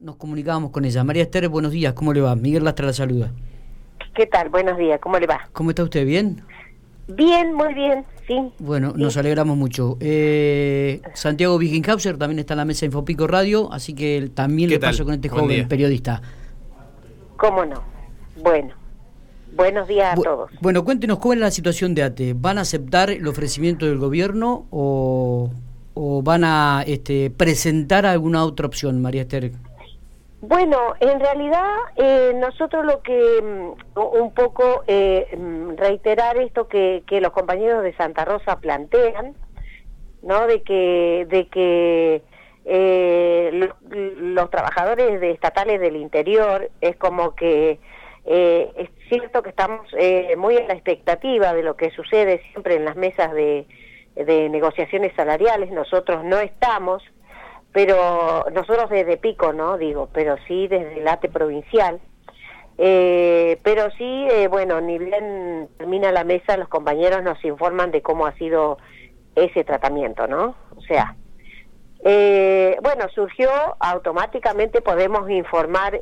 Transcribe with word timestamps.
nos 0.00 0.16
comunicábamos 0.16 0.70
con 0.70 0.84
ella. 0.84 1.02
María 1.02 1.24
Esther, 1.24 1.48
buenos 1.48 1.72
días, 1.72 1.92
¿cómo 1.92 2.12
le 2.12 2.20
va? 2.20 2.34
Miguel 2.36 2.64
Lastra 2.64 2.86
la 2.86 2.92
saluda. 2.92 3.32
¿Qué 4.14 4.26
tal? 4.26 4.48
Buenos 4.48 4.78
días, 4.78 5.00
¿cómo 5.00 5.18
le 5.18 5.26
va? 5.26 5.48
¿Cómo 5.52 5.70
está 5.70 5.82
usted? 5.82 6.06
¿Bien? 6.06 6.42
Bien, 7.08 7.54
muy 7.54 7.74
bien, 7.74 8.04
sí. 8.26 8.52
Bueno, 8.58 8.92
nos 8.94 9.16
alegramos 9.16 9.56
mucho. 9.56 9.96
Eh, 10.00 11.00
Santiago 11.14 11.56
Wiginghauser 11.56 12.16
también 12.16 12.38
está 12.38 12.54
en 12.54 12.58
la 12.58 12.64
mesa 12.64 12.80
de 12.80 12.86
Infopico 12.86 13.26
Radio, 13.26 13.72
así 13.72 13.94
que 13.94 14.30
también 14.34 14.70
le 14.70 14.78
paso 14.78 15.04
con 15.04 15.14
este 15.14 15.28
joven 15.28 15.66
periodista. 15.66 16.22
¿Cómo 17.36 17.64
no? 17.64 17.82
Bueno, 18.42 18.74
buenos 19.56 19.88
días 19.88 20.16
a 20.16 20.22
todos. 20.22 20.50
Bueno, 20.60 20.84
cuéntenos 20.84 21.18
cómo 21.18 21.34
es 21.34 21.40
la 21.40 21.50
situación 21.50 21.94
de 21.94 22.02
ATE. 22.04 22.34
¿Van 22.34 22.58
a 22.58 22.60
aceptar 22.60 23.10
el 23.10 23.26
ofrecimiento 23.26 23.86
del 23.86 23.98
gobierno 23.98 24.66
o, 24.70 25.50
o 25.94 26.22
van 26.22 26.44
a 26.44 26.84
este, 26.86 27.30
presentar 27.30 28.06
alguna 28.06 28.44
otra 28.44 28.66
opción, 28.66 29.00
María 29.00 29.22
Esther? 29.22 29.52
Bueno, 30.40 30.94
en 31.00 31.18
realidad 31.18 31.66
eh, 31.96 32.32
nosotros 32.36 32.84
lo 32.84 33.02
que 33.02 33.42
mm, 33.42 33.98
un 33.98 34.32
poco 34.32 34.84
eh, 34.86 35.26
mm, 35.36 35.76
reiterar 35.76 36.36
esto 36.36 36.68
que, 36.68 37.02
los 37.10 37.32
compañeros 37.32 37.82
de 37.82 37.92
Santa 37.96 38.24
Rosa 38.24 38.60
plantean, 38.60 39.34
¿no? 40.22 40.46
De 40.46 40.62
que 40.62 41.26
de 41.28 41.48
que 41.48 42.22
eh, 42.66 43.68
los, 43.82 44.50
trabajadores 44.50 45.20
de 45.20 45.32
estatales 45.32 45.80
del 45.80 45.96
interior 45.96 46.70
es 46.80 46.96
como 46.96 47.34
que 47.34 47.80
es 48.24 48.90
cierto 49.08 49.42
que 49.42 49.48
estamos 49.48 49.86
muy 50.36 50.56
en 50.56 50.68
la 50.68 50.74
expectativa 50.74 51.54
de 51.54 51.62
lo 51.62 51.76
que 51.76 51.90
sucede 51.90 52.42
siempre 52.52 52.74
en 52.76 52.84
las 52.84 52.94
mesas 52.94 53.32
de, 53.32 53.66
de 54.14 54.50
negociaciones 54.50 55.14
salariales. 55.16 55.70
Nosotros 55.70 56.22
no 56.24 56.38
estamos 56.38 57.02
pero 57.78 58.44
nosotros 58.52 58.90
desde 58.90 59.18
Pico, 59.18 59.52
¿no? 59.52 59.78
Digo, 59.78 60.08
pero 60.12 60.34
sí 60.48 60.66
desde 60.66 60.98
el 60.98 61.06
ATE 61.06 61.28
provincial. 61.28 62.00
Eh, 62.76 63.60
pero 63.62 63.88
sí, 63.92 64.26
eh, 64.32 64.48
bueno, 64.48 64.80
ni 64.80 64.98
bien 64.98 65.68
termina 65.78 66.10
la 66.10 66.24
mesa, 66.24 66.56
los 66.56 66.66
compañeros 66.66 67.22
nos 67.22 67.44
informan 67.44 67.92
de 67.92 68.02
cómo 68.02 68.26
ha 68.26 68.32
sido 68.32 68.78
ese 69.36 69.62
tratamiento, 69.62 70.26
¿no? 70.26 70.56
O 70.76 70.80
sea, 70.88 71.14
eh, 72.04 72.76
bueno, 72.82 73.08
surgió 73.14 73.48
automáticamente, 73.78 74.80
podemos 74.80 75.30
informar 75.30 76.00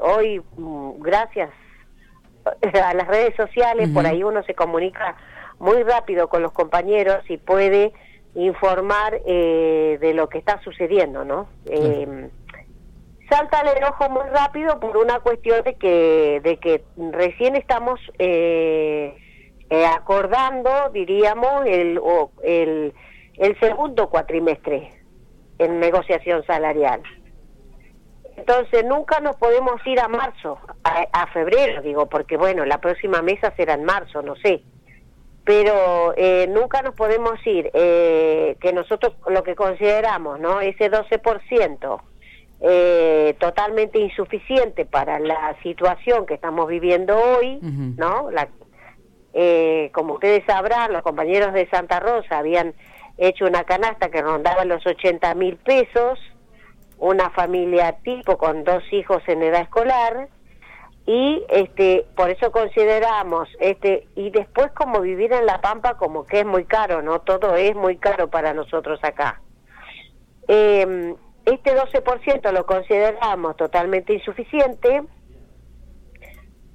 hoy, 0.00 0.40
mm, 0.56 1.02
gracias 1.02 1.50
a 2.82 2.94
las 2.94 3.08
redes 3.08 3.36
sociales, 3.36 3.90
por 3.90 4.06
ahí 4.06 4.22
uno 4.22 4.42
se 4.44 4.54
comunica 4.54 5.16
muy 5.58 5.82
rápido 5.82 6.30
con 6.30 6.40
los 6.40 6.52
compañeros 6.52 7.18
y 7.28 7.36
puede 7.36 7.92
informar 8.34 9.20
eh, 9.26 9.98
de 10.00 10.14
lo 10.14 10.28
que 10.28 10.38
está 10.38 10.60
sucediendo, 10.62 11.24
¿no? 11.24 11.48
Eh, 11.66 12.28
salta 13.28 13.60
el 13.60 13.76
enojo 13.76 14.08
muy 14.08 14.28
rápido 14.30 14.78
por 14.78 14.96
una 14.96 15.20
cuestión 15.20 15.62
de 15.64 15.74
que, 15.74 16.40
de 16.42 16.58
que 16.58 16.84
recién 17.12 17.56
estamos 17.56 18.00
eh, 18.18 19.16
eh 19.68 19.86
acordando, 19.86 20.90
diríamos, 20.92 21.66
el, 21.66 22.00
el, 22.42 22.94
el 23.36 23.60
segundo 23.60 24.08
cuatrimestre 24.08 24.90
en 25.58 25.80
negociación 25.80 26.44
salarial. 26.46 27.02
Entonces 28.36 28.84
nunca 28.86 29.20
nos 29.20 29.36
podemos 29.36 29.84
ir 29.86 30.00
a 30.00 30.08
marzo, 30.08 30.58
a, 30.82 31.06
a 31.12 31.26
febrero, 31.28 31.82
digo, 31.82 32.08
porque 32.08 32.36
bueno, 32.36 32.64
la 32.64 32.78
próxima 32.78 33.22
mesa 33.22 33.52
será 33.56 33.74
en 33.74 33.84
marzo, 33.84 34.22
no 34.22 34.34
sé 34.36 34.62
pero 35.50 36.14
eh, 36.16 36.46
nunca 36.48 36.80
nos 36.80 36.94
podemos 36.94 37.44
ir, 37.44 37.72
eh, 37.74 38.56
que 38.60 38.72
nosotros 38.72 39.14
lo 39.28 39.42
que 39.42 39.56
consideramos, 39.56 40.38
¿no? 40.38 40.60
Ese 40.60 40.88
12%, 40.88 42.00
eh, 42.60 43.34
totalmente 43.40 43.98
insuficiente 43.98 44.86
para 44.86 45.18
la 45.18 45.56
situación 45.64 46.24
que 46.24 46.34
estamos 46.34 46.68
viviendo 46.68 47.18
hoy, 47.18 47.58
¿no? 47.62 48.30
La, 48.30 48.48
eh, 49.34 49.90
como 49.92 50.14
ustedes 50.14 50.44
sabrán, 50.46 50.92
los 50.92 51.02
compañeros 51.02 51.52
de 51.52 51.68
Santa 51.68 51.98
Rosa 51.98 52.38
habían 52.38 52.72
hecho 53.18 53.44
una 53.44 53.64
canasta 53.64 54.08
que 54.08 54.22
rondaba 54.22 54.64
los 54.64 54.86
80 54.86 55.34
mil 55.34 55.56
pesos, 55.56 56.20
una 56.96 57.28
familia 57.30 57.96
tipo 58.04 58.38
con 58.38 58.62
dos 58.62 58.84
hijos 58.92 59.20
en 59.26 59.42
edad 59.42 59.62
escolar, 59.62 60.28
y 61.12 61.44
este 61.48 62.06
por 62.14 62.30
eso 62.30 62.52
consideramos 62.52 63.48
este 63.58 64.06
y 64.14 64.30
después 64.30 64.70
como 64.70 65.00
vivir 65.00 65.32
en 65.32 65.44
la 65.44 65.60
pampa 65.60 65.96
como 65.96 66.24
que 66.24 66.38
es 66.38 66.46
muy 66.46 66.66
caro 66.66 67.02
no 67.02 67.20
todo 67.22 67.56
es 67.56 67.74
muy 67.74 67.96
caro 67.96 68.30
para 68.30 68.54
nosotros 68.54 69.00
acá. 69.02 69.42
Eh, 70.46 71.16
este 71.46 71.76
12% 71.76 72.52
lo 72.52 72.64
consideramos 72.64 73.56
totalmente 73.56 74.14
insuficiente 74.14 75.02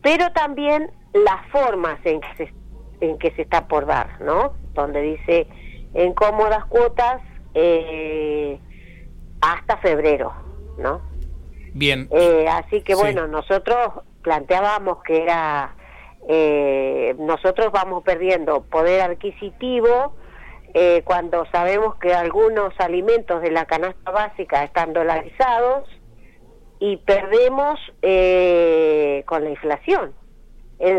pero 0.01 0.29
también 0.33 0.91
las 1.13 1.47
formas 1.49 1.97
en 2.03 2.19
que 2.19 2.35
se, 2.35 2.53
en 2.99 3.17
que 3.17 3.31
se 3.31 3.43
está 3.43 3.69
por 3.69 3.85
dar 3.85 4.19
no 4.19 4.53
donde 4.73 5.01
dice 5.01 5.47
en 5.93 6.13
cómodas 6.13 6.65
cuotas 6.65 7.21
eh, 7.53 8.59
hasta 9.39 9.77
febrero 9.77 10.33
no 10.77 10.99
bien. 11.73 12.09
Eh, 12.11 12.47
así 12.49 12.81
que 12.81 12.95
bueno 12.95 13.27
nosotros 13.27 14.03
planteábamos 14.25 15.03
que 15.03 15.21
era 15.21 15.75
eh, 16.27 17.15
nosotros 17.19 17.71
vamos 17.71 18.03
perdiendo 18.03 18.63
poder 18.63 19.01
adquisitivo 19.01 20.15
eh, 20.73 21.03
cuando 21.05 21.45
sabemos 21.51 21.95
que 21.97 22.15
algunos 22.15 22.73
alimentos 22.79 23.43
de 23.43 23.51
la 23.51 23.65
canasta 23.65 24.09
básica 24.09 24.63
están 24.63 24.93
dolarizados 24.93 25.87
y 26.79 26.97
perdemos 26.97 27.79
eh, 28.01 29.23
con 29.27 29.43
la 29.43 29.51
inflación, 29.51 30.13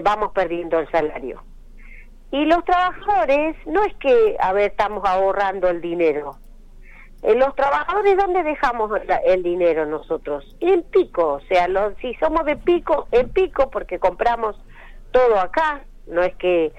vamos 0.03 0.31
perdiendo 0.33 0.79
el 0.79 0.91
salario. 0.91 1.43
Y 2.31 2.45
los 2.45 2.65
trabajadores 2.65 3.57
no 3.67 3.85
es 3.85 3.95
que, 3.97 4.37
a 4.41 4.53
ver, 4.53 4.71
estamos 4.71 5.05
ahorrando 5.05 5.69
el 5.69 5.81
dinero, 5.81 6.37
los 7.23 7.55
trabajadores, 7.57 8.17
¿dónde 8.17 8.43
dejamos 8.43 8.91
el 9.25 9.43
dinero 9.43 9.87
nosotros? 9.87 10.57
En 10.61 10.83
pico, 10.85 11.35
o 11.35 11.41
sea, 11.41 11.69
si 12.01 12.15
somos 12.15 12.45
de 12.45 12.57
pico, 12.57 13.09
en 13.11 13.31
pico, 13.31 13.71
porque 13.71 13.99
compramos 13.99 14.57
todo 15.11 15.39
acá, 15.41 15.83
no 16.07 16.23
es 16.23 16.35
que 16.37 16.73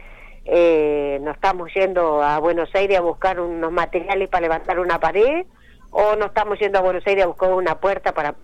eh, 0.46 1.20
nos 1.22 1.36
estamos 1.36 1.70
yendo 1.74 2.22
a 2.22 2.40
Buenos 2.40 2.74
Aires 2.76 2.98
a 2.98 3.02
buscar 3.02 3.40
unos 3.40 3.72
materiales 3.72 4.30
para 4.30 4.42
levantar 4.42 4.80
una 4.80 5.00
pared, 5.00 5.46
o 5.92 6.16
no 6.16 6.28
estamos 6.28 6.60
yendo 6.60 6.80
a 6.80 6.82
Buenos 6.82 7.06
Aires 7.08 7.26
a 7.26 7.28
buscar 7.28 7.52
una 7.52 7.80
puerta 7.80 8.14
para, 8.14 8.36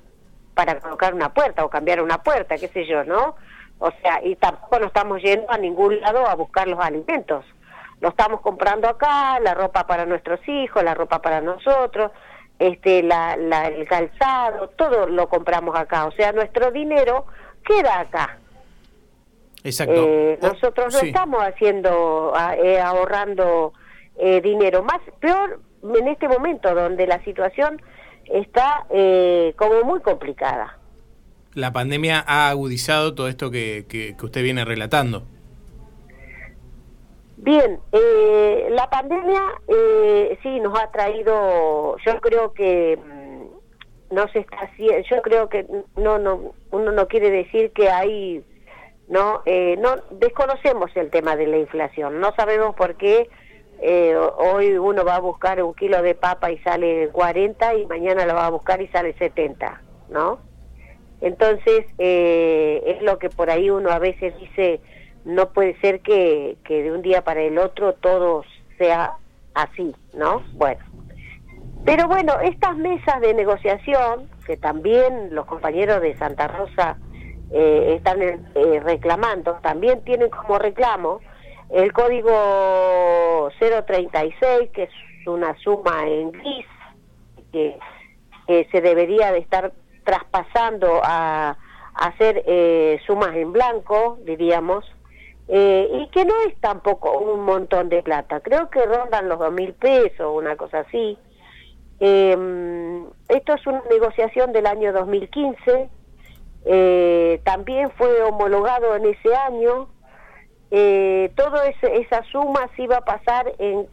para 0.54 0.80
colocar 0.80 1.14
una 1.14 1.34
puerta 1.34 1.64
o 1.64 1.70
cambiar 1.70 2.02
una 2.02 2.22
puerta, 2.24 2.58
qué 2.58 2.68
sé 2.68 2.86
yo, 2.86 3.04
¿no? 3.06 3.36
O 3.80 3.92
sea, 4.02 4.24
y 4.24 4.36
tampoco 4.36 4.80
nos 4.80 4.88
estamos 4.88 5.22
yendo 5.22 5.50
a 5.50 5.58
ningún 5.58 6.00
lado 6.02 6.28
a 6.28 6.36
buscar 6.36 6.68
los 6.68 6.80
alimentos 6.80 7.46
lo 8.04 8.10
estamos 8.10 8.42
comprando 8.42 8.90
acá, 8.90 9.40
la 9.40 9.54
ropa 9.54 9.88
para 9.88 10.06
nuestros 10.06 10.42
hijos, 10.50 10.84
la 10.84 10.94
ropa 10.94 11.22
para 11.22 11.40
nosotros, 11.40 12.12
este, 12.60 13.02
la, 13.02 13.38
la, 13.38 13.68
el 13.68 13.88
calzado, 13.88 14.68
todo 14.76 15.08
lo 15.08 15.30
compramos 15.30 15.74
acá. 15.80 16.06
O 16.08 16.12
sea, 16.12 16.34
nuestro 16.34 16.70
dinero 16.72 17.26
queda 17.64 18.02
acá. 18.02 18.40
Exacto. 19.64 19.96
Eh, 19.96 20.38
nosotros 20.42 20.94
no 20.94 21.00
estamos 21.00 21.42
haciendo, 21.44 22.34
eh, 22.62 22.82
ahorrando 22.82 23.72
eh, 24.18 24.42
dinero. 24.42 24.84
Más 24.84 25.00
peor 25.22 25.62
en 25.82 26.08
este 26.10 26.28
momento 26.28 26.76
donde 26.76 27.08
la 27.08 27.24
situación 27.24 27.82
está 28.26 28.86
como 29.56 29.84
muy 29.86 30.02
complicada. 30.02 30.78
La 31.54 31.72
pandemia 31.72 32.22
ha 32.28 32.50
agudizado 32.50 33.16
todo 33.16 33.30
esto 33.30 33.50
que, 33.50 33.86
que 33.88 34.14
usted 34.22 34.44
viene 34.44 34.66
relatando. 34.66 35.24
Bien, 37.44 37.78
eh, 37.92 38.70
la 38.70 38.90
pandemia 38.90 39.42
eh, 39.68 40.38
sí 40.42 40.62
nos 40.62 40.80
ha 40.80 40.90
traído, 40.92 41.98
yo 41.98 42.22
creo 42.22 42.54
que 42.54 42.98
mm, 42.98 44.16
no 44.16 44.30
se 44.30 44.40
está 44.40 44.60
haciendo, 44.60 45.06
yo 45.10 45.22
creo 45.22 45.50
que 45.50 45.68
no, 45.98 46.20
no, 46.20 46.54
uno 46.72 46.92
no 46.94 47.08
quiere 47.10 47.30
decir 47.32 47.74
que 47.74 47.90
hay, 47.90 48.46
no, 49.10 49.42
eh, 49.46 49.76
no 49.78 49.98
desconocemos 50.12 50.90
el 50.96 51.10
tema 51.10 51.36
de 51.36 51.48
la 51.48 51.58
inflación, 51.58 52.22
no 52.22 52.34
sabemos 52.34 52.76
por 52.76 52.96
qué 52.96 53.28
eh, 53.82 54.16
hoy 54.38 54.78
uno 54.78 55.04
va 55.04 55.18
a 55.18 55.20
buscar 55.20 55.62
un 55.62 55.74
kilo 55.74 56.02
de 56.02 56.16
papa 56.16 56.50
y 56.50 56.60
sale 56.60 57.10
40 57.10 57.76
y 57.76 57.86
mañana 57.88 58.26
lo 58.26 58.36
va 58.36 58.46
a 58.46 58.52
buscar 58.52 58.82
y 58.82 58.88
sale 58.88 59.16
70, 59.16 59.82
¿no? 60.08 60.40
Entonces 61.20 61.88
es 61.98 63.02
lo 63.02 63.20
que 63.20 63.30
por 63.30 63.50
ahí 63.50 63.70
uno 63.70 63.90
a 63.92 64.00
veces 64.00 64.34
dice 64.40 64.80
no 65.26 65.50
puede 65.50 65.80
ser 65.80 66.02
que, 66.02 66.58
que 66.64 66.84
de 66.84 66.92
un 66.92 67.02
día 67.02 67.24
para 67.24 67.42
el 67.42 67.58
otro 67.58 67.94
todo 67.94 68.44
sea 68.78 69.14
así, 69.54 69.96
¿no? 70.14 70.44
Bueno. 70.54 70.84
Pero 71.86 72.08
bueno, 72.08 72.40
estas 72.40 72.78
mesas 72.78 73.20
de 73.22 73.34
negociación, 73.34 74.30
que 74.46 74.56
también 74.56 75.36
los 75.36 75.46
compañeros 75.46 76.02
de 76.02 76.16
Santa 76.18 76.48
Rosa 76.48 76.98
eh, 77.52 77.96
están 77.98 78.22
eh, 78.22 78.80
reclamando, 78.82 79.60
también 79.62 80.04
tienen 80.04 80.30
como 80.30 80.60
reclamo 80.60 81.20
el 81.70 81.92
código 81.92 83.50
036, 83.60 84.70
que 84.72 84.84
es 84.84 84.92
una 85.28 85.58
suma 85.58 86.08
en 86.08 86.32
gris, 86.32 86.66
que, 87.52 87.78
que 88.48 88.68
se 88.72 88.82
debería 88.82 89.32
de 89.32 89.40
estar 89.40 89.74
traspasando 90.04 91.02
a, 91.04 91.58
hacer 91.96 92.44
eh, 92.48 93.00
sumas 93.06 93.36
en 93.36 93.54
blanco, 93.54 94.18
diríamos, 94.26 94.84
eh, 95.48 95.90
y 95.92 96.08
que 96.08 96.26
no 96.26 96.34
es 96.48 96.56
tampoco 96.62 97.18
un 97.18 97.42
montón 97.42 97.90
de 97.90 98.02
plata, 98.02 98.40
creo 98.40 98.70
que 98.70 98.86
rondan 98.86 99.30
los 99.30 99.40
dos 99.40 99.52
mil 99.52 99.74
pesos, 99.74 100.34
una 100.36 100.56
cosa 100.56 100.80
así. 100.80 101.18
Eh, 102.00 103.04
esto 103.30 103.54
es 103.54 103.68
una 103.68 103.82
negociación 103.90 104.52
del 104.52 104.66
año 104.66 104.94
2015, 104.94 105.90
eh, 106.66 107.42
también 107.44 107.92
fue 107.92 108.22
homologado 108.24 108.96
en 108.96 109.06
ese 109.06 109.36
año, 109.36 109.88
eh, 110.76 111.32
toda 111.36 111.68
esa 111.68 112.24
suma 112.32 112.68
se 112.76 112.82
iba 112.82 112.98
a 112.98 113.06
pasar 113.06 113.54
en, 113.60 113.88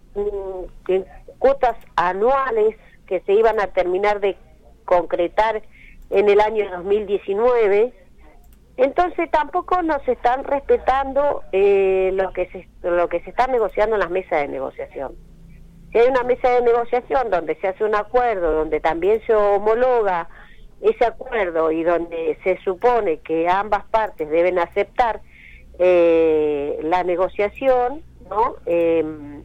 cuotas 1.39 1.77
anuales 1.95 2.75
que 3.07 3.21
se 3.21 3.35
iban 3.35 3.61
a 3.61 3.67
terminar 3.67 4.21
de 4.21 4.35
concretar 4.87 5.61
en 6.09 6.29
el 6.31 6.41
año 6.41 6.71
2019. 6.71 7.93
Entonces 8.77 9.31
tampoco 9.31 9.83
nos 9.83 10.07
están 10.09 10.45
respetando 10.45 11.43
eh, 11.53 12.11
lo 12.15 12.33
que 12.33 12.47
se 12.47 12.69
lo 12.89 13.09
que 13.09 13.21
se 13.21 13.31
está 13.31 13.47
negociando 13.47 13.97
en 13.97 14.01
las 14.01 14.11
mesas 14.11 14.41
de 14.41 14.49
negociación. 14.49 15.15
Si 15.93 15.99
hay 15.99 16.09
una 16.09 16.23
mesa 16.23 16.49
de 16.51 16.63
negociación 16.63 17.31
donde 17.31 17.57
se 17.57 17.69
hace 17.69 17.85
un 17.85 17.95
acuerdo, 17.95 18.53
donde 18.53 18.81
también 18.81 19.21
se 19.27 19.35
homologa 19.35 20.29
ese 20.81 21.05
acuerdo 21.05 21.71
y 21.73 21.83
donde 21.83 22.39
se 22.43 22.59
supone 22.63 23.19
que 23.19 23.49
ambas 23.49 23.85
partes 23.87 24.31
deben 24.31 24.59
aceptar 24.59 25.21
eh, 25.79 26.79
la 26.83 27.05
negociación, 27.05 28.03
¿no? 28.29 28.57
Em, 28.67 29.43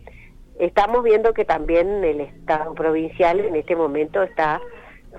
estamos 0.59 1.03
viendo 1.03 1.33
que 1.33 1.45
también 1.45 2.03
el 2.03 2.21
Estado 2.21 2.73
provincial 2.73 3.39
en 3.39 3.55
este 3.55 3.75
momento 3.75 4.23
está 4.23 4.61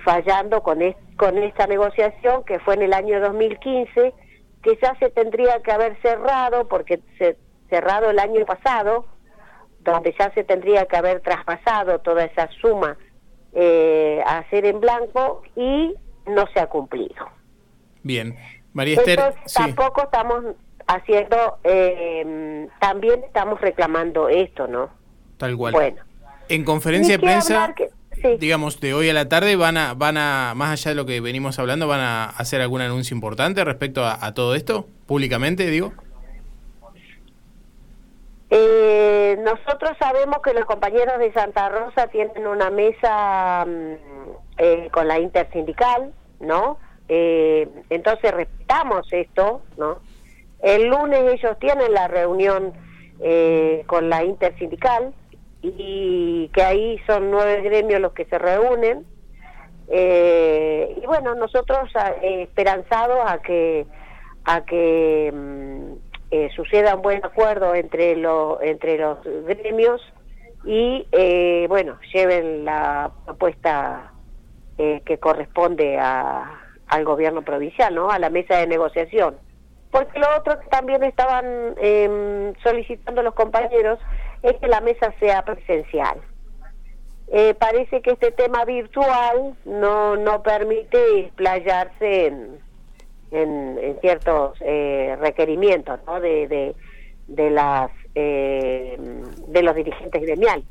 fallando 0.03 0.63
con, 0.63 0.81
con 1.17 1.37
esta 1.37 1.67
negociación 1.67 2.43
que 2.45 2.59
fue 2.59 2.75
en 2.75 2.83
el 2.83 2.93
año 2.93 3.19
2015, 3.19 4.13
que 4.63 4.79
ya 4.81 4.95
se 4.99 5.09
tendría 5.09 5.61
que 5.61 5.71
haber 5.71 5.99
cerrado, 6.01 6.67
porque 6.67 6.99
se 7.17 7.37
cerrado 7.69 8.09
el 8.09 8.19
año 8.19 8.45
pasado, 8.45 9.05
donde 9.81 10.15
ya 10.17 10.31
se 10.33 10.43
tendría 10.43 10.85
que 10.85 10.95
haber 10.97 11.21
traspasado 11.21 11.99
toda 11.99 12.23
esa 12.25 12.49
suma 12.61 12.97
eh, 13.53 14.21
a 14.25 14.39
hacer 14.39 14.65
en 14.65 14.79
blanco 14.79 15.41
y 15.55 15.95
no 16.27 16.45
se 16.53 16.59
ha 16.59 16.67
cumplido. 16.67 17.27
Bien, 18.03 18.37
María 18.73 18.95
Esther. 18.95 19.35
tampoco 19.53 20.03
estamos 20.03 20.43
haciendo, 20.87 21.57
eh, 21.63 22.67
también 22.79 23.23
estamos 23.23 23.59
reclamando 23.59 24.29
esto, 24.29 24.67
¿no? 24.67 24.89
Tal 25.37 25.57
cual. 25.57 25.73
Bueno. 25.73 26.01
En 26.49 26.63
conferencia 26.63 27.17
de 27.17 27.19
prensa, 27.19 27.73
digamos, 28.39 28.79
de 28.79 28.93
hoy 28.93 29.09
a 29.09 29.13
la 29.13 29.29
tarde, 29.29 29.55
van 29.55 29.77
a, 29.77 29.93
van 29.93 30.17
a, 30.17 30.53
más 30.55 30.71
allá 30.71 30.91
de 30.91 30.95
lo 30.95 31.05
que 31.05 31.21
venimos 31.21 31.59
hablando, 31.59 31.87
van 31.87 31.99
a 31.99 32.25
hacer 32.25 32.61
algún 32.61 32.81
anuncio 32.81 33.15
importante 33.15 33.63
respecto 33.63 34.05
a, 34.05 34.33
todo 34.33 34.55
esto, 34.55 34.87
públicamente, 35.05 35.67
digo. 35.67 35.93
Eh, 38.49 39.37
nosotros 39.43 39.97
sabemos 39.99 40.39
que 40.41 40.53
los 40.53 40.65
compañeros 40.65 41.19
de 41.19 41.33
Santa 41.33 41.67
Rosa 41.69 42.07
tienen 42.07 42.47
una 42.47 42.69
mesa 42.69 43.65
mm, 43.67 43.93
eh, 44.57 44.89
con 44.91 45.07
la 45.07 45.19
intersindical, 45.19 46.13
¿no? 46.39 46.77
Eh, 47.09 47.67
entonces 47.89 48.33
respetamos 48.33 49.11
esto, 49.11 49.61
¿no? 49.77 49.99
El 50.61 50.87
lunes 50.87 51.33
ellos 51.33 51.57
tienen 51.59 51.93
la 51.93 52.07
reunión 52.07 52.73
con 53.87 54.11
la 54.11 54.23
intersindical, 54.23 55.11
y 55.77 56.49
que 56.53 56.61
ahí 56.61 56.99
son 57.07 57.31
nueve 57.31 57.61
gremios 57.61 58.01
los 58.01 58.13
que 58.13 58.25
se 58.25 58.37
reúnen. 58.37 59.05
Eh, 59.89 60.97
y 61.01 61.05
bueno, 61.05 61.35
nosotros 61.35 61.89
eh, 62.21 62.43
esperanzados 62.43 63.19
a 63.25 63.41
que 63.41 63.85
a 64.45 64.65
que 64.65 65.31
mm, 65.33 65.93
eh, 66.31 66.49
suceda 66.55 66.95
un 66.95 67.01
buen 67.01 67.23
acuerdo 67.25 67.73
entre 67.73 68.15
los 68.15 68.61
entre 68.61 68.97
los 68.97 69.19
gremios 69.45 70.01
y 70.65 71.07
bueno 71.69 71.97
lleven 72.13 72.65
la 72.65 73.11
propuesta 73.25 74.11
que 74.77 75.17
corresponde 75.19 75.97
a, 75.97 76.61
al 76.87 77.05
gobierno 77.05 77.41
provincial, 77.41 77.95
¿no? 77.95 78.09
A 78.09 78.19
la 78.19 78.29
mesa 78.29 78.57
de 78.57 78.67
negociación. 78.67 79.37
Porque 79.91 80.19
lo 80.19 80.27
otro 80.37 80.59
que 80.59 80.67
también 80.67 81.03
estaban 81.03 81.75
em, 81.77 82.53
solicitando 82.61 83.23
los 83.23 83.33
compañeros 83.33 83.99
es 84.49 84.57
que 84.57 84.67
la 84.67 84.81
mesa 84.81 85.13
sea 85.19 85.43
presencial. 85.43 86.19
Eh, 87.29 87.53
parece 87.59 88.01
que 88.01 88.11
este 88.11 88.31
tema 88.31 88.63
virtual 88.63 89.55
no, 89.65 90.15
no 90.15 90.41
permite 90.43 91.19
explayarse 91.19 92.27
en, 92.27 92.57
en, 93.31 93.99
ciertos 93.99 94.57
eh, 94.61 95.17
requerimientos 95.19 95.99
¿no? 96.07 96.21
de, 96.21 96.47
de, 96.47 96.75
de 97.27 97.49
las 97.51 97.91
eh, 98.15 98.97
de 99.47 99.61
los 99.61 99.75
dirigentes 99.75 100.21
gremiales. 100.21 100.65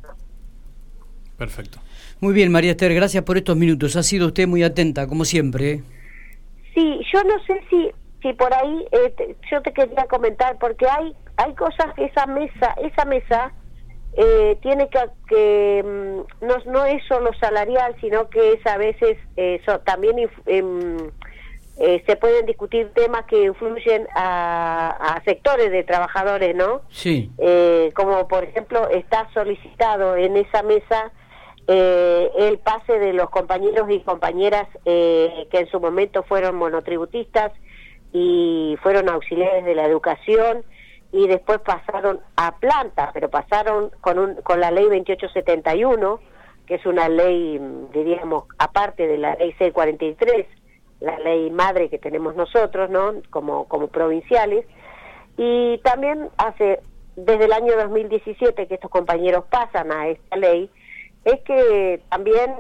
Perfecto. 1.37 1.79
Muy 2.21 2.33
bien, 2.33 2.51
María 2.51 2.71
Esther, 2.71 2.95
gracias 2.95 3.23
por 3.25 3.37
estos 3.37 3.57
minutos. 3.57 3.95
Ha 3.97 4.03
sido 4.03 4.29
usted 4.29 4.49
muy 4.49 4.63
atenta, 4.63 5.07
como 5.07 5.27
siempre. 5.27 5.83
Sí, 6.75 7.01
yo 7.13 7.23
no 7.25 7.39
sé 7.45 7.61
si 7.69 7.91
si 8.23 8.33
por 8.33 8.53
ahí 8.55 8.87
yo 9.51 9.61
te 9.61 9.73
quería 9.75 10.07
comentar 10.07 10.57
porque 10.59 10.87
hay 10.89 11.15
hay 11.37 11.55
cosas 11.55 11.93
que 11.95 12.07
esa 12.07 12.27
mesa 12.27 12.75
esa 12.83 13.05
mesa 13.05 13.53
eh, 14.19 14.57
tiene 14.63 14.89
que, 14.89 14.99
que 15.29 15.83
mm, 15.85 16.47
no, 16.47 16.57
no, 16.73 16.85
es 16.87 17.05
solo 17.05 17.33
salarial, 17.39 17.95
sino 18.01 18.31
que 18.31 18.55
es 18.55 18.67
a 18.67 18.79
veces 18.79 19.19
eh, 19.37 19.61
también 19.85 20.31
em, 20.47 20.97
eh, 21.79 22.03
se 22.07 22.17
pueden 22.17 22.47
discutir 22.47 22.91
temas 22.95 23.27
que 23.27 23.45
influyen 23.45 24.09
a, 24.15 25.21
sectores 25.27 25.71
de 25.71 25.83
trabajadores, 25.83 26.57
¿no? 26.57 26.81
Sí. 26.89 27.31
como 27.95 28.27
por 28.27 28.45
ejemplo 28.45 28.89
está 28.89 29.29
solicitado 29.35 30.17
en 30.17 30.37
esa 30.37 30.63
mesa 30.63 31.13
el 31.67 32.59
pase 32.59 32.99
de 32.99 33.13
los 33.13 33.29
compañeros 33.29 33.91
y 33.91 34.01
compañeras 34.01 34.69
que 34.85 35.49
en 35.51 35.69
su 35.69 35.81
momento 35.81 36.23
fueron 36.23 36.57
monotributistas 36.57 37.53
y 38.13 38.77
fueron 38.83 39.09
auxiliares 39.09 39.65
de 39.65 39.75
la 39.75 39.85
educación 39.85 40.65
y 41.17 41.27
después 41.29 41.61
pasaron 41.61 42.21
a 42.37 42.57
planta, 42.57 43.11
pero 43.15 43.31
pasaron 43.31 43.91
con, 44.03 44.19
un, 44.19 44.35
con 44.43 44.61
la 44.61 44.71
ley 44.71 44.85
2871, 44.85 46.21
que 46.67 46.75
es 46.75 46.85
una 46.85 47.09
ley, 47.09 47.59
diríamos, 47.95 48.45
aparte 48.59 49.07
de 49.07 49.17
la 49.17 49.35
ley 49.37 49.55
C43, 49.59 50.47
la 51.01 51.19
ley 51.21 51.51
madre 51.51 51.89
que 51.89 51.99
tenemos 51.99 52.37
nosotros, 52.37 52.91
¿no? 52.91 53.15
Como, 53.31 53.67
como 53.67 53.89
provinciales. 53.89 54.67
Y 55.39 55.79
también 55.79 56.29
hace, 56.37 56.81
desde 57.17 57.47
el 57.47 57.53
año 57.55 57.73
2017 57.77 58.67
que 58.67 58.75
estos 58.75 58.91
compañeros 58.91 59.45
pasan 59.51 59.93
a 59.93 60.09
esta 60.09 60.37
ley, 60.37 60.69
es 61.25 61.41
que 61.41 62.03
también 62.11 62.55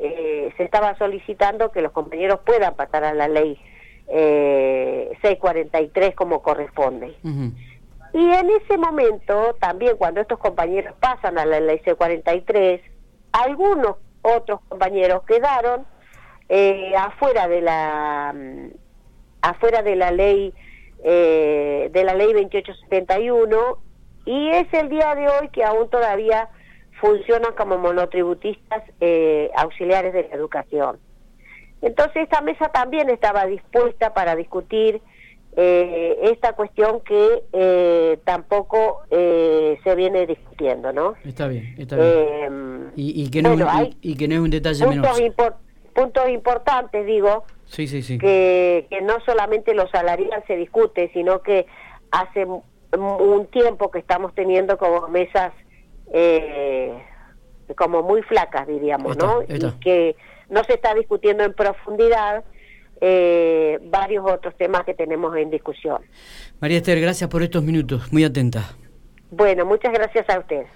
eh, 0.00 0.52
se 0.58 0.64
estaba 0.64 0.98
solicitando 0.98 1.72
que 1.72 1.80
los 1.80 1.92
compañeros 1.92 2.40
puedan 2.44 2.74
pasar 2.74 3.04
a 3.04 3.14
la 3.14 3.26
ley 3.26 3.58
eh, 4.08 5.12
C43 5.22 6.14
como 6.14 6.42
corresponde. 6.42 7.14
Y 8.12 8.30
en 8.30 8.50
ese 8.50 8.76
momento, 8.76 9.56
también 9.60 9.96
cuando 9.96 10.20
estos 10.20 10.38
compañeros 10.38 10.94
pasan 11.00 11.38
a 11.38 11.46
la 11.46 11.60
ley 11.60 11.78
C43, 11.78 12.80
algunos 13.32 13.96
otros 14.22 14.60
compañeros 14.68 15.22
quedaron 15.24 15.86
eh, 16.48 16.92
afuera 16.96 17.48
de 17.48 17.60
la 17.62 18.32
mm, 18.34 18.68
afuera 19.40 19.82
de 19.82 19.96
la 19.96 20.10
ley 20.10 20.52
eh, 21.02 21.88
de 21.92 22.04
la 22.04 22.14
ley 22.14 22.32
2871 22.32 23.78
y 24.26 24.50
es 24.50 24.72
el 24.72 24.88
día 24.88 25.14
de 25.14 25.28
hoy 25.28 25.48
que 25.48 25.64
aún 25.64 25.90
todavía 25.90 26.48
funcionan 27.00 27.54
como 27.54 27.78
monotributistas 27.78 28.84
eh, 29.00 29.50
auxiliares 29.56 30.12
de 30.12 30.28
la 30.28 30.34
educación. 30.36 31.00
Entonces 31.80 32.22
esta 32.22 32.40
mesa 32.42 32.68
también 32.68 33.10
estaba 33.10 33.46
dispuesta 33.46 34.14
para 34.14 34.36
discutir 34.36 35.02
eh, 35.54 36.18
esta 36.22 36.54
cuestión 36.54 37.00
que 37.00 37.44
eh, 37.52 38.18
tampoco 38.24 39.02
eh, 39.10 39.78
se 39.84 39.94
viene 39.94 40.26
discutiendo, 40.26 40.92
¿no? 40.92 41.14
Está 41.24 41.46
bien, 41.46 41.74
está 41.78 41.96
bien. 41.96 42.08
Eh, 42.08 42.90
y, 42.96 43.30
que 43.30 43.42
no, 43.42 43.54
y, 44.00 44.16
que 44.16 44.28
no 44.28 44.34
es 44.34 44.40
un 44.40 44.50
detalle 44.50 44.84
puntos 44.84 45.20
menor. 45.20 45.56
puntos 45.94 46.28
importantes, 46.30 47.04
digo, 47.04 47.44
sí, 47.66 47.86
sí, 47.86 48.02
sí. 48.02 48.16
Que, 48.16 48.86
que 48.88 49.02
no 49.02 49.20
solamente 49.26 49.74
lo 49.74 49.88
salarial 49.88 50.42
se 50.46 50.56
discute, 50.56 51.10
sino 51.12 51.42
que 51.42 51.66
hace 52.10 52.46
un 52.46 53.46
tiempo 53.50 53.90
que 53.90 53.98
estamos 53.98 54.34
teniendo 54.34 54.78
como 54.78 55.08
mesas 55.08 55.52
como 57.76 58.02
muy 58.02 58.22
flacas, 58.22 58.66
diríamos, 58.66 59.16
¿no? 59.16 59.42
Y 59.42 59.58
que 59.80 60.14
no 60.50 60.62
se 60.64 60.74
está 60.74 60.94
discutiendo 60.94 61.42
en 61.44 61.54
profundidad 61.54 62.44
eh, 63.04 63.80
varios 63.82 64.24
otros 64.24 64.56
temas 64.56 64.84
que 64.84 64.94
tenemos 64.94 65.36
en 65.36 65.50
discusión. 65.50 66.02
María 66.60 66.76
Esther, 66.78 67.00
gracias 67.00 67.28
por 67.28 67.42
estos 67.42 67.64
minutos, 67.64 68.12
muy 68.12 68.22
atenta. 68.22 68.76
Bueno, 69.32 69.66
muchas 69.66 69.92
gracias 69.92 70.28
a 70.30 70.38
usted. 70.38 70.62